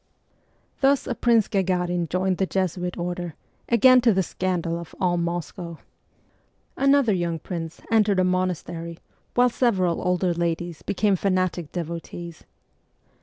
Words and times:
Thus 0.79 1.05
a 1.05 1.13
Prince 1.13 1.47
Gagarin 1.47 2.09
joined 2.09 2.39
the 2.39 2.47
Jesuit 2.47 2.97
order, 2.97 3.35
again 3.69 4.01
to 4.01 4.11
the 4.11 4.23
scandal 4.23 4.79
of' 4.79 4.95
all 4.99 5.13
38 5.15 5.17
MEMOIRS 5.19 5.49
OF 5.51 5.57
A 5.59 5.61
REVOLUTIONIST 5.61 5.77
Moscow,' 6.75 6.87
another 6.87 7.13
young 7.13 7.37
prince 7.37 7.81
entered 7.91 8.19
a 8.19 8.23
monastery, 8.23 8.97
while 9.35 9.49
several 9.49 10.01
older 10.01 10.33
ladies 10.33 10.81
became 10.81 11.15
fanatic 11.15 11.71
devotees. 11.71 12.45